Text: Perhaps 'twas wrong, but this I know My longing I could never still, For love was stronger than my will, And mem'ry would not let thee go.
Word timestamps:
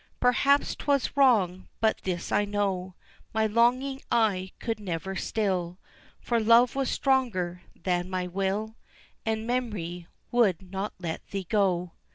Perhaps 0.19 0.73
'twas 0.77 1.15
wrong, 1.15 1.67
but 1.79 1.99
this 2.01 2.31
I 2.31 2.43
know 2.43 2.95
My 3.35 3.45
longing 3.45 4.01
I 4.09 4.51
could 4.57 4.79
never 4.79 5.15
still, 5.15 5.77
For 6.19 6.39
love 6.39 6.73
was 6.73 6.89
stronger 6.89 7.61
than 7.75 8.09
my 8.09 8.25
will, 8.25 8.77
And 9.27 9.45
mem'ry 9.45 10.07
would 10.31 10.63
not 10.71 10.93
let 10.97 11.27
thee 11.27 11.45
go. 11.47 11.91